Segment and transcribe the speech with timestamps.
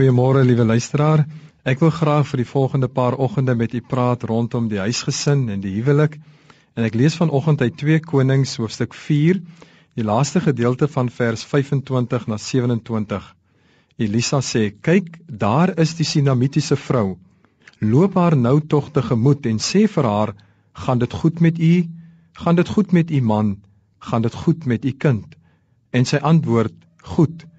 [0.00, 1.26] Goeiemôre liewe luisteraar.
[1.68, 5.60] Ek wil graag vir die volgende paar oggende met u praat rondom die huisgesin en
[5.60, 6.14] die huwelik.
[6.72, 9.42] En ek lees vanoggend uit 2 Konings hoofstuk 4,
[10.00, 13.26] die laaste gedeelte van vers 25 na 27.
[14.00, 17.18] Elisa sê: "Kyk, daar is die Sinamitiese vrou.
[17.80, 20.34] Loop haar nou tog tegemoet en sê vir haar:
[20.72, 21.84] Gaan dit goed met u?
[22.40, 23.58] Gaan dit goed met u man?
[23.98, 25.36] Gaan dit goed met u kind?"
[25.92, 26.72] En sy antwoord:
[27.02, 27.49] "Goed."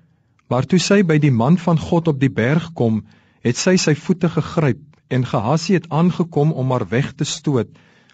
[0.52, 2.98] Maar toe sy by die man van God op die berg kom,
[3.40, 7.70] het sy sy voete gegryp en Gehasie het aangekom om haar weg te stoot.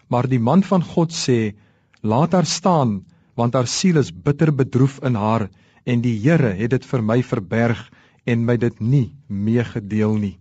[0.06, 1.54] Maar die man van God sê:
[2.02, 3.02] "Laat haar staan,
[3.34, 5.48] want haar siel is bitter bedroef in haar,
[5.84, 7.82] en die Here het dit vir my verberg
[8.24, 10.38] en my dit nie meegedeel nie."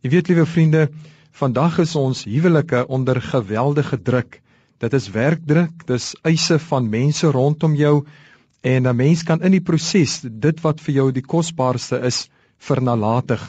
[0.00, 0.88] Jy weet, liewe vriende,
[1.32, 4.40] vandag is ons huwelike onder geweldige druk.
[4.80, 8.06] Dit is werkdruk, dis eise van mense rondom jou
[8.64, 12.28] En 'n mens kan in die proses dit wat vir jou die kosbaarste is
[12.58, 13.42] vernalatig.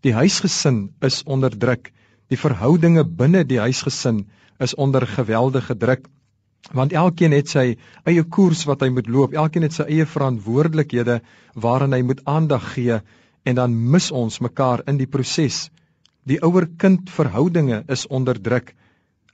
[0.00, 1.92] Die huisgesin is onder druk.
[2.28, 4.26] Die verhoudinge binne die huisgesin
[4.58, 6.08] is onder geweldige druk
[6.74, 9.34] want elkeen het sy eie koers wat hy moet loop.
[9.34, 11.20] Elkeen het sy eie verantwoordelikhede
[11.54, 13.00] waaraan hy moet aandag gee
[13.46, 15.68] en dan mis ons mekaar in die proses.
[16.26, 18.74] Die ouer-kind verhoudinge is onder druk.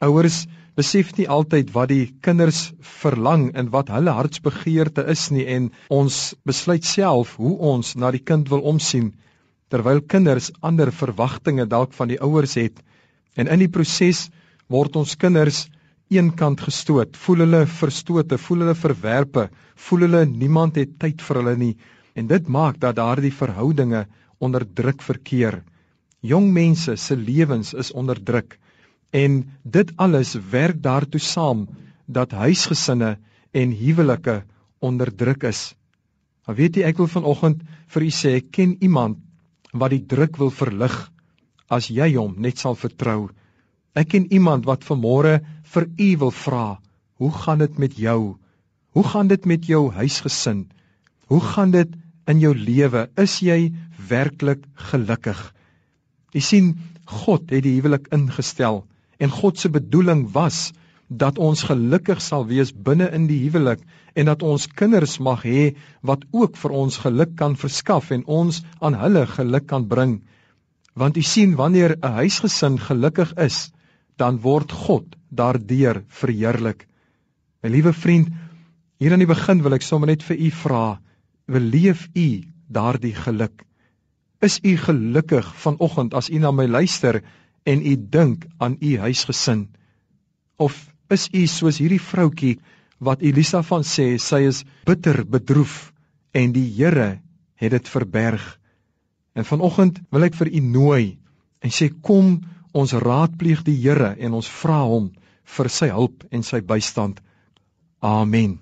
[0.02, 5.68] Ouers besef nie altyd wat die kinders verlang en wat hulle hartsbegeerte is nie en
[5.94, 6.16] ons
[6.48, 9.12] besluit self hoe ons na die kind wil omsien
[9.72, 12.82] terwyl kinders ander verwagtinge dalk van die ouers het.
[13.38, 14.26] En in die proses
[14.68, 15.62] word ons kinders
[16.12, 19.46] eenkant gestoot voel hulle verstote voel hulle verwerpe
[19.86, 21.76] voel hulle niemand het tyd vir hulle nie.
[22.18, 24.02] En dit maak dat daardie verhoudinge
[24.42, 25.62] onder druk verkeer.
[26.26, 28.58] Jong mense se lewens is onder druk
[29.12, 31.66] En dit alles werk daartoe saam
[32.08, 33.18] dat huisgesinne
[33.52, 34.42] en huwelike
[34.80, 35.74] onderdruk is.
[36.46, 37.60] Maar weet jy, ek wil vanoggend
[37.92, 39.20] vir u sê, ken iemand
[39.72, 40.94] wat die druk wil verlig
[41.72, 43.30] as jy hom net sal vertrou.
[43.96, 45.38] Ek ken iemand wat vanmôre
[45.74, 46.66] vir u wil vra,
[47.20, 48.36] hoe gaan dit met jou?
[48.92, 50.66] Hoe gaan dit met jou huisgesin?
[51.28, 51.92] Hoe gaan dit
[52.28, 53.06] in jou lewe?
[53.16, 53.72] Is jy
[54.08, 55.38] werklik gelukkig?
[56.32, 56.74] U sien,
[57.06, 58.82] God het die huwelik ingestel
[59.22, 60.72] En God se bedoeling was
[61.08, 63.82] dat ons gelukkig sal wees binne in die huwelik
[64.18, 65.72] en dat ons kinders mag hê
[66.10, 70.20] wat ook vir ons geluk kan verskaf en ons aan hulle geluk kan bring.
[70.98, 73.72] Want u sien wanneer 'n huisgesin gelukkig is,
[74.16, 76.86] dan word God daardeur verheerlik.
[77.62, 78.28] My liewe vriend,
[78.98, 81.00] hier aan die begin wil ek sommer net vir u vra,
[81.46, 83.64] beleef u daardie geluk?
[84.40, 87.22] Is u gelukkig vanoggend as u na my luister?
[87.64, 89.68] En u dink aan u huisgesin?
[90.56, 92.58] Of is u soos hierdie vroutkie
[92.98, 95.92] wat Elisa van sê sy is bitter bedroef
[96.32, 97.20] en die Here
[97.60, 98.42] het dit verberg?
[99.34, 101.04] En vanoggend wil ek vir u nooi
[101.62, 102.40] en sê kom
[102.72, 105.10] ons raadpleeg die Here en ons vra hom
[105.56, 107.20] vir sy hulp en sy bystand.
[108.02, 108.58] Amen.